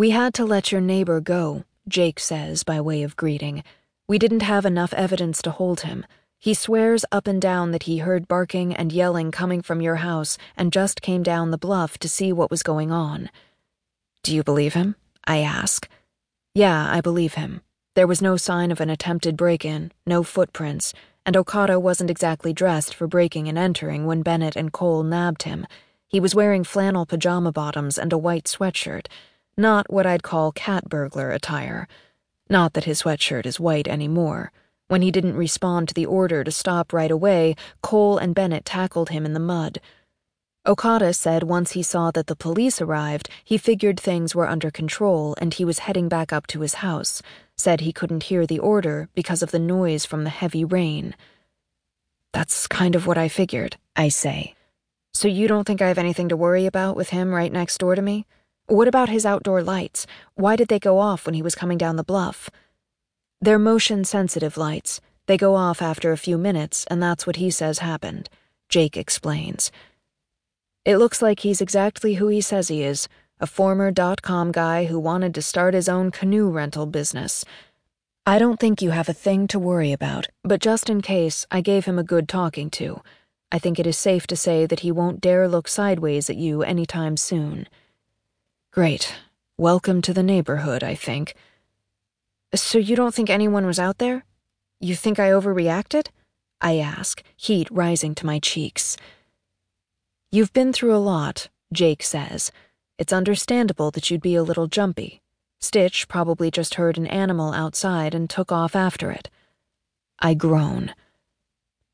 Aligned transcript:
We 0.00 0.12
had 0.12 0.32
to 0.36 0.46
let 0.46 0.72
your 0.72 0.80
neighbor 0.80 1.20
go, 1.20 1.64
Jake 1.86 2.20
says 2.20 2.62
by 2.62 2.80
way 2.80 3.02
of 3.02 3.16
greeting. 3.16 3.62
We 4.08 4.18
didn't 4.18 4.40
have 4.40 4.64
enough 4.64 4.94
evidence 4.94 5.42
to 5.42 5.50
hold 5.50 5.80
him. 5.80 6.06
He 6.38 6.54
swears 6.54 7.04
up 7.12 7.26
and 7.26 7.38
down 7.38 7.72
that 7.72 7.82
he 7.82 7.98
heard 7.98 8.26
barking 8.26 8.74
and 8.74 8.92
yelling 8.92 9.30
coming 9.30 9.60
from 9.60 9.82
your 9.82 9.96
house 9.96 10.38
and 10.56 10.72
just 10.72 11.02
came 11.02 11.22
down 11.22 11.50
the 11.50 11.58
bluff 11.58 11.98
to 11.98 12.08
see 12.08 12.32
what 12.32 12.50
was 12.50 12.62
going 12.62 12.90
on. 12.90 13.28
Do 14.22 14.34
you 14.34 14.42
believe 14.42 14.72
him? 14.72 14.96
I 15.26 15.40
ask. 15.40 15.86
Yeah, 16.54 16.88
I 16.90 17.02
believe 17.02 17.34
him. 17.34 17.60
There 17.94 18.06
was 18.06 18.22
no 18.22 18.38
sign 18.38 18.70
of 18.70 18.80
an 18.80 18.88
attempted 18.88 19.36
break 19.36 19.66
in, 19.66 19.92
no 20.06 20.22
footprints, 20.22 20.94
and 21.26 21.36
Okada 21.36 21.78
wasn't 21.78 22.08
exactly 22.08 22.54
dressed 22.54 22.94
for 22.94 23.06
breaking 23.06 23.48
and 23.48 23.58
entering 23.58 24.06
when 24.06 24.22
Bennett 24.22 24.56
and 24.56 24.72
Cole 24.72 25.02
nabbed 25.02 25.42
him. 25.42 25.66
He 26.08 26.20
was 26.20 26.34
wearing 26.34 26.64
flannel 26.64 27.04
pajama 27.04 27.52
bottoms 27.52 27.98
and 27.98 28.14
a 28.14 28.18
white 28.18 28.44
sweatshirt, 28.44 29.08
not 29.60 29.92
what 29.92 30.06
I'd 30.06 30.22
call 30.22 30.50
cat 30.52 30.88
burglar 30.88 31.30
attire. 31.30 31.86
Not 32.48 32.72
that 32.72 32.84
his 32.84 33.02
sweatshirt 33.02 33.46
is 33.46 33.60
white 33.60 33.86
anymore. 33.86 34.50
When 34.88 35.02
he 35.02 35.12
didn't 35.12 35.36
respond 35.36 35.86
to 35.88 35.94
the 35.94 36.06
order 36.06 36.42
to 36.42 36.50
stop 36.50 36.92
right 36.92 37.10
away, 37.10 37.54
Cole 37.80 38.18
and 38.18 38.34
Bennett 38.34 38.64
tackled 38.64 39.10
him 39.10 39.24
in 39.24 39.34
the 39.34 39.38
mud. 39.38 39.80
Okada 40.66 41.14
said 41.14 41.44
once 41.44 41.72
he 41.72 41.82
saw 41.82 42.10
that 42.10 42.26
the 42.26 42.36
police 42.36 42.80
arrived, 42.80 43.28
he 43.44 43.56
figured 43.56 43.98
things 44.00 44.34
were 44.34 44.48
under 44.48 44.70
control 44.70 45.34
and 45.40 45.54
he 45.54 45.64
was 45.64 45.80
heading 45.80 46.08
back 46.08 46.32
up 46.32 46.46
to 46.48 46.60
his 46.60 46.74
house. 46.74 47.22
Said 47.56 47.80
he 47.80 47.92
couldn't 47.92 48.24
hear 48.24 48.46
the 48.46 48.58
order 48.58 49.08
because 49.14 49.42
of 49.42 49.52
the 49.52 49.58
noise 49.58 50.04
from 50.04 50.24
the 50.24 50.30
heavy 50.30 50.64
rain. 50.64 51.14
That's 52.32 52.66
kind 52.66 52.94
of 52.94 53.06
what 53.06 53.16
I 53.16 53.28
figured, 53.28 53.76
I 53.96 54.08
say. 54.08 54.54
So 55.12 55.28
you 55.28 55.48
don't 55.48 55.64
think 55.64 55.80
I 55.80 55.88
have 55.88 55.98
anything 55.98 56.28
to 56.30 56.36
worry 56.36 56.66
about 56.66 56.96
with 56.96 57.10
him 57.10 57.32
right 57.32 57.52
next 57.52 57.78
door 57.78 57.94
to 57.94 58.02
me? 58.02 58.26
What 58.70 58.86
about 58.86 59.08
his 59.08 59.26
outdoor 59.26 59.64
lights? 59.64 60.06
Why 60.36 60.54
did 60.54 60.68
they 60.68 60.78
go 60.78 61.00
off 61.00 61.26
when 61.26 61.34
he 61.34 61.42
was 61.42 61.56
coming 61.56 61.76
down 61.76 61.96
the 61.96 62.04
bluff? 62.04 62.48
They're 63.40 63.58
motion 63.58 64.04
sensitive 64.04 64.56
lights. 64.56 65.00
They 65.26 65.36
go 65.36 65.56
off 65.56 65.82
after 65.82 66.12
a 66.12 66.16
few 66.16 66.38
minutes, 66.38 66.84
and 66.88 67.02
that's 67.02 67.26
what 67.26 67.34
he 67.34 67.50
says 67.50 67.80
happened. 67.80 68.30
Jake 68.68 68.96
explains. 68.96 69.72
It 70.84 70.98
looks 70.98 71.20
like 71.20 71.40
he's 71.40 71.60
exactly 71.60 72.14
who 72.14 72.28
he 72.28 72.40
says 72.40 72.68
he 72.68 72.84
is 72.84 73.08
a 73.40 73.46
former 73.48 73.90
dot 73.90 74.22
com 74.22 74.52
guy 74.52 74.84
who 74.84 75.00
wanted 75.00 75.34
to 75.34 75.42
start 75.42 75.74
his 75.74 75.88
own 75.88 76.12
canoe 76.12 76.48
rental 76.48 76.86
business. 76.86 77.44
I 78.24 78.38
don't 78.38 78.60
think 78.60 78.80
you 78.80 78.90
have 78.90 79.08
a 79.08 79.12
thing 79.12 79.48
to 79.48 79.58
worry 79.58 79.90
about, 79.90 80.28
but 80.44 80.60
just 80.60 80.88
in 80.88 81.02
case, 81.02 81.44
I 81.50 81.60
gave 81.60 81.86
him 81.86 81.98
a 81.98 82.04
good 82.04 82.28
talking 82.28 82.70
to. 82.78 83.02
I 83.50 83.58
think 83.58 83.80
it 83.80 83.86
is 83.88 83.98
safe 83.98 84.28
to 84.28 84.36
say 84.36 84.64
that 84.64 84.80
he 84.80 84.92
won't 84.92 85.20
dare 85.20 85.48
look 85.48 85.66
sideways 85.66 86.30
at 86.30 86.36
you 86.36 86.62
anytime 86.62 87.16
soon. 87.16 87.66
Great. 88.72 89.16
Welcome 89.58 90.00
to 90.02 90.14
the 90.14 90.22
neighborhood, 90.22 90.84
I 90.84 90.94
think. 90.94 91.34
So 92.54 92.78
you 92.78 92.94
don't 92.94 93.12
think 93.12 93.28
anyone 93.28 93.66
was 93.66 93.80
out 93.80 93.98
there? 93.98 94.24
You 94.78 94.94
think 94.94 95.18
I 95.18 95.30
overreacted? 95.30 96.06
I 96.60 96.78
ask, 96.78 97.20
heat 97.36 97.66
rising 97.72 98.14
to 98.14 98.26
my 98.26 98.38
cheeks. 98.38 98.96
You've 100.30 100.52
been 100.52 100.72
through 100.72 100.94
a 100.94 101.02
lot, 101.02 101.48
Jake 101.72 102.04
says. 102.04 102.52
It's 102.96 103.12
understandable 103.12 103.90
that 103.90 104.08
you'd 104.08 104.22
be 104.22 104.36
a 104.36 104.44
little 104.44 104.68
jumpy. 104.68 105.20
Stitch 105.60 106.06
probably 106.06 106.48
just 106.48 106.76
heard 106.76 106.96
an 106.96 107.08
animal 107.08 107.52
outside 107.52 108.14
and 108.14 108.30
took 108.30 108.52
off 108.52 108.76
after 108.76 109.10
it. 109.10 109.28
I 110.20 110.34
groan. 110.34 110.94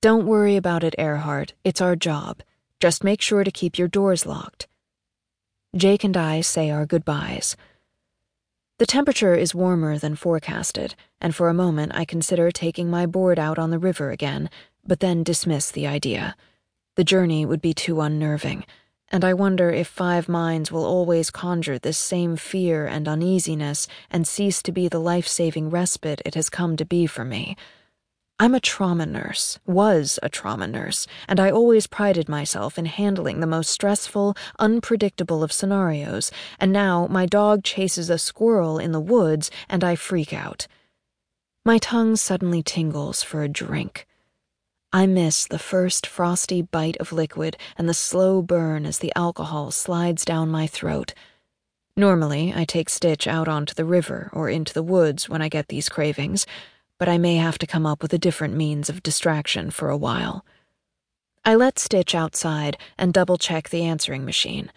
Don't 0.00 0.24
worry 0.24 0.56
about 0.56 0.84
it, 0.84 0.94
Earhart. 0.96 1.52
It's 1.64 1.82
our 1.82 1.96
job. 1.96 2.42
Just 2.80 3.04
make 3.04 3.20
sure 3.20 3.44
to 3.44 3.50
keep 3.50 3.76
your 3.76 3.88
doors 3.88 4.24
locked. 4.24 4.68
Jake 5.74 6.04
and 6.04 6.18
I 6.18 6.42
say 6.42 6.70
our 6.70 6.84
goodbyes. 6.84 7.56
The 8.76 8.84
temperature 8.84 9.34
is 9.34 9.54
warmer 9.54 9.96
than 9.96 10.16
forecasted, 10.16 10.94
and 11.18 11.34
for 11.34 11.48
a 11.48 11.54
moment 11.54 11.92
I 11.94 12.04
consider 12.04 12.50
taking 12.50 12.90
my 12.90 13.06
board 13.06 13.38
out 13.38 13.58
on 13.58 13.70
the 13.70 13.78
river 13.78 14.10
again, 14.10 14.50
but 14.86 15.00
then 15.00 15.22
dismiss 15.22 15.70
the 15.70 15.86
idea. 15.86 16.36
The 16.96 17.04
journey 17.04 17.46
would 17.46 17.62
be 17.62 17.72
too 17.72 18.02
unnerving, 18.02 18.66
and 19.08 19.24
I 19.24 19.32
wonder 19.32 19.70
if 19.70 19.88
Five 19.88 20.28
Mines 20.28 20.70
will 20.70 20.84
always 20.84 21.30
conjure 21.30 21.78
this 21.78 21.96
same 21.96 22.36
fear 22.36 22.86
and 22.86 23.08
uneasiness 23.08 23.88
and 24.10 24.28
cease 24.28 24.62
to 24.64 24.72
be 24.72 24.88
the 24.88 25.00
life 25.00 25.26
saving 25.26 25.70
respite 25.70 26.20
it 26.26 26.34
has 26.34 26.50
come 26.50 26.76
to 26.76 26.84
be 26.84 27.06
for 27.06 27.24
me. 27.24 27.56
I'm 28.42 28.56
a 28.56 28.60
trauma 28.60 29.06
nurse, 29.06 29.60
was 29.66 30.18
a 30.20 30.28
trauma 30.28 30.66
nurse, 30.66 31.06
and 31.28 31.38
I 31.38 31.48
always 31.48 31.86
prided 31.86 32.28
myself 32.28 32.76
in 32.76 32.86
handling 32.86 33.38
the 33.38 33.46
most 33.46 33.70
stressful, 33.70 34.36
unpredictable 34.58 35.44
of 35.44 35.52
scenarios, 35.52 36.32
and 36.58 36.72
now 36.72 37.06
my 37.06 37.24
dog 37.24 37.62
chases 37.62 38.10
a 38.10 38.18
squirrel 38.18 38.80
in 38.80 38.90
the 38.90 38.98
woods 38.98 39.48
and 39.68 39.84
I 39.84 39.94
freak 39.94 40.32
out. 40.32 40.66
My 41.64 41.78
tongue 41.78 42.16
suddenly 42.16 42.64
tingles 42.64 43.22
for 43.22 43.44
a 43.44 43.48
drink. 43.48 44.08
I 44.92 45.06
miss 45.06 45.46
the 45.46 45.60
first 45.60 46.04
frosty 46.04 46.62
bite 46.62 46.96
of 46.96 47.12
liquid 47.12 47.56
and 47.78 47.88
the 47.88 47.94
slow 47.94 48.42
burn 48.42 48.86
as 48.86 48.98
the 48.98 49.12
alcohol 49.14 49.70
slides 49.70 50.24
down 50.24 50.48
my 50.48 50.66
throat. 50.66 51.14
Normally, 51.96 52.52
I 52.56 52.64
take 52.64 52.88
Stitch 52.88 53.28
out 53.28 53.46
onto 53.46 53.74
the 53.74 53.84
river 53.84 54.30
or 54.32 54.48
into 54.48 54.74
the 54.74 54.82
woods 54.82 55.28
when 55.28 55.40
I 55.40 55.48
get 55.48 55.68
these 55.68 55.88
cravings 55.88 56.44
but 57.02 57.08
I 57.08 57.18
may 57.18 57.34
have 57.34 57.58
to 57.58 57.66
come 57.66 57.84
up 57.84 58.00
with 58.00 58.12
a 58.12 58.16
different 58.26 58.54
means 58.54 58.88
of 58.88 59.02
distraction 59.02 59.72
for 59.72 59.88
a 59.88 59.96
while. 59.96 60.46
I 61.44 61.56
let 61.56 61.80
Stitch 61.80 62.14
outside 62.14 62.76
and 62.96 63.12
double 63.12 63.38
check 63.38 63.70
the 63.70 63.82
answering 63.82 64.24
machine. 64.24 64.70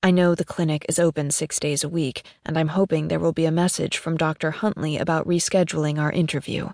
I 0.00 0.12
know 0.12 0.36
the 0.36 0.44
clinic 0.44 0.86
is 0.88 1.00
open 1.00 1.32
six 1.32 1.58
days 1.58 1.82
a 1.82 1.88
week, 1.88 2.22
and 2.44 2.56
I'm 2.56 2.68
hoping 2.68 3.08
there 3.08 3.18
will 3.18 3.32
be 3.32 3.46
a 3.46 3.50
message 3.50 3.98
from 3.98 4.16
Dr. 4.16 4.52
Huntley 4.52 4.96
about 4.96 5.26
rescheduling 5.26 5.98
our 5.98 6.12
interview. 6.12 6.68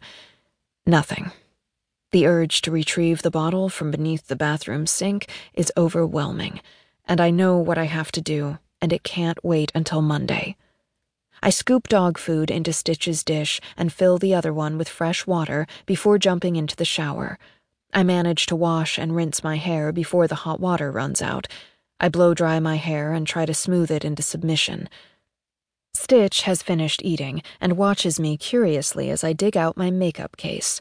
Nothing. 0.84 1.32
The 2.10 2.26
urge 2.26 2.60
to 2.60 2.70
retrieve 2.70 3.22
the 3.22 3.30
bottle 3.30 3.70
from 3.70 3.90
beneath 3.92 4.26
the 4.26 4.36
bathroom 4.36 4.86
sink 4.86 5.26
is 5.54 5.72
overwhelming, 5.74 6.60
and 7.06 7.18
I 7.18 7.30
know 7.30 7.56
what 7.56 7.78
I 7.78 7.84
have 7.84 8.12
to 8.12 8.20
do, 8.20 8.58
and 8.82 8.92
it 8.92 9.04
can't 9.04 9.42
wait 9.42 9.72
until 9.74 10.02
Monday. 10.02 10.54
I 11.44 11.50
scoop 11.50 11.88
dog 11.88 12.18
food 12.18 12.52
into 12.52 12.72
Stitch's 12.72 13.24
dish 13.24 13.60
and 13.76 13.92
fill 13.92 14.16
the 14.16 14.32
other 14.32 14.52
one 14.52 14.78
with 14.78 14.88
fresh 14.88 15.26
water 15.26 15.66
before 15.86 16.16
jumping 16.16 16.54
into 16.54 16.76
the 16.76 16.84
shower. 16.84 17.36
I 17.92 18.04
manage 18.04 18.46
to 18.46 18.54
wash 18.54 18.96
and 18.96 19.16
rinse 19.16 19.42
my 19.42 19.56
hair 19.56 19.90
before 19.90 20.28
the 20.28 20.36
hot 20.46 20.60
water 20.60 20.92
runs 20.92 21.20
out. 21.20 21.48
I 21.98 22.08
blow 22.08 22.32
dry 22.32 22.60
my 22.60 22.76
hair 22.76 23.12
and 23.12 23.26
try 23.26 23.44
to 23.44 23.54
smooth 23.54 23.90
it 23.90 24.04
into 24.04 24.22
submission. 24.22 24.88
Stitch 25.94 26.42
has 26.42 26.62
finished 26.62 27.02
eating 27.04 27.42
and 27.60 27.76
watches 27.76 28.20
me 28.20 28.36
curiously 28.36 29.10
as 29.10 29.24
I 29.24 29.32
dig 29.32 29.56
out 29.56 29.76
my 29.76 29.90
makeup 29.90 30.36
case. 30.36 30.80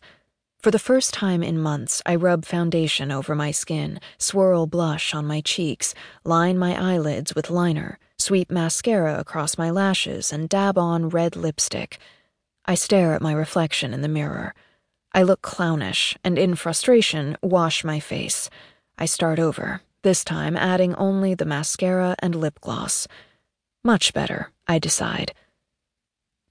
For 0.59 0.69
the 0.69 0.78
first 0.78 1.11
time 1.11 1.41
in 1.41 1.59
months, 1.59 2.03
I 2.05 2.13
rub 2.13 2.45
foundation 2.45 3.11
over 3.11 3.33
my 3.33 3.49
skin, 3.49 3.99
swirl 4.19 4.67
blush 4.67 5.16
on 5.16 5.25
my 5.25 5.41
cheeks, 5.41 5.95
line 6.23 6.59
my 6.59 6.79
eyelids 6.79 7.33
with 7.33 7.49
liner 7.49 7.97
sweep 8.21 8.51
mascara 8.51 9.19
across 9.19 9.57
my 9.57 9.69
lashes, 9.69 10.31
and 10.31 10.47
dab 10.47 10.77
on 10.77 11.09
red 11.09 11.35
lipstick. 11.35 11.97
I 12.65 12.75
stare 12.75 13.13
at 13.13 13.21
my 13.21 13.33
reflection 13.33 13.93
in 13.93 14.01
the 14.01 14.07
mirror. 14.07 14.53
I 15.13 15.23
look 15.23 15.41
clownish, 15.41 16.17
and 16.23 16.37
in 16.37 16.55
frustration, 16.55 17.37
wash 17.41 17.83
my 17.83 17.99
face. 17.99 18.49
I 18.97 19.05
start 19.05 19.39
over, 19.39 19.81
this 20.03 20.23
time 20.23 20.55
adding 20.55 20.95
only 20.95 21.33
the 21.33 21.45
mascara 21.45 22.15
and 22.19 22.35
lip 22.35 22.61
gloss. 22.61 23.07
Much 23.83 24.13
better, 24.13 24.51
I 24.67 24.79
decide. 24.79 25.33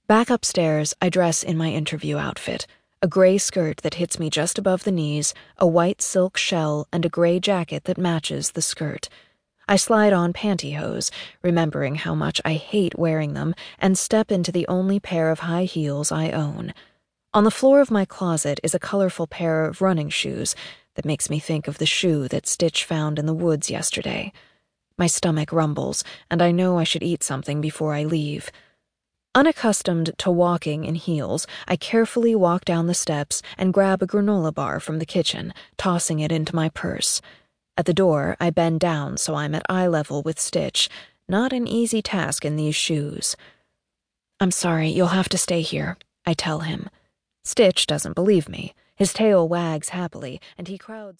Back 0.07 0.29
upstairs, 0.29 0.93
I 1.01 1.09
dress 1.09 1.41
in 1.41 1.57
my 1.57 1.69
interview 1.69 2.17
outfit 2.17 2.67
a 3.03 3.07
gray 3.07 3.35
skirt 3.35 3.77
that 3.77 3.95
hits 3.95 4.19
me 4.19 4.29
just 4.29 4.59
above 4.59 4.83
the 4.83 4.91
knees, 4.91 5.33
a 5.57 5.65
white 5.65 6.03
silk 6.03 6.37
shell, 6.37 6.87
and 6.93 7.03
a 7.03 7.09
gray 7.09 7.39
jacket 7.39 7.85
that 7.85 7.97
matches 7.97 8.51
the 8.51 8.61
skirt. 8.61 9.09
I 9.71 9.77
slide 9.77 10.11
on 10.11 10.33
pantyhose, 10.33 11.11
remembering 11.41 11.95
how 11.95 12.13
much 12.13 12.41
I 12.43 12.55
hate 12.55 12.99
wearing 12.99 13.35
them, 13.35 13.55
and 13.79 13.97
step 13.97 14.29
into 14.29 14.51
the 14.51 14.67
only 14.67 14.99
pair 14.99 15.31
of 15.31 15.39
high 15.39 15.63
heels 15.63 16.11
I 16.11 16.29
own. 16.29 16.73
On 17.33 17.45
the 17.45 17.51
floor 17.51 17.79
of 17.79 17.89
my 17.89 18.03
closet 18.03 18.59
is 18.63 18.75
a 18.75 18.79
colorful 18.79 19.27
pair 19.27 19.63
of 19.63 19.81
running 19.81 20.09
shoes 20.09 20.55
that 20.95 21.05
makes 21.05 21.29
me 21.29 21.39
think 21.39 21.69
of 21.69 21.77
the 21.77 21.85
shoe 21.85 22.27
that 22.27 22.47
Stitch 22.47 22.83
found 22.83 23.17
in 23.17 23.27
the 23.27 23.33
woods 23.33 23.69
yesterday. 23.69 24.33
My 24.97 25.07
stomach 25.07 25.53
rumbles, 25.53 26.03
and 26.29 26.41
I 26.41 26.51
know 26.51 26.77
I 26.77 26.83
should 26.83 27.01
eat 27.01 27.23
something 27.23 27.61
before 27.61 27.93
I 27.93 28.03
leave. 28.03 28.51
Unaccustomed 29.35 30.11
to 30.17 30.29
walking 30.29 30.83
in 30.83 30.95
heels, 30.95 31.47
I 31.65 31.77
carefully 31.77 32.35
walk 32.35 32.65
down 32.65 32.87
the 32.87 32.93
steps 32.93 33.41
and 33.57 33.73
grab 33.73 34.01
a 34.01 34.05
granola 34.05 34.53
bar 34.53 34.81
from 34.81 34.99
the 34.99 35.05
kitchen, 35.05 35.53
tossing 35.77 36.19
it 36.19 36.29
into 36.29 36.53
my 36.53 36.67
purse. 36.67 37.21
At 37.77 37.85
the 37.85 37.93
door, 37.93 38.35
I 38.39 38.49
bend 38.49 38.79
down 38.79 39.17
so 39.17 39.35
I'm 39.35 39.55
at 39.55 39.65
eye 39.69 39.87
level 39.87 40.21
with 40.21 40.39
Stitch. 40.39 40.89
Not 41.27 41.53
an 41.53 41.67
easy 41.67 42.01
task 42.01 42.43
in 42.43 42.55
these 42.55 42.75
shoes. 42.75 43.35
I'm 44.39 44.51
sorry, 44.51 44.89
you'll 44.89 45.07
have 45.07 45.29
to 45.29 45.37
stay 45.37 45.61
here, 45.61 45.97
I 46.25 46.33
tell 46.33 46.59
him. 46.59 46.89
Stitch 47.43 47.87
doesn't 47.87 48.15
believe 48.15 48.49
me. 48.49 48.73
His 48.95 49.13
tail 49.13 49.47
wags 49.47 49.89
happily, 49.89 50.39
and 50.57 50.67
he 50.67 50.77
crowds. 50.77 51.17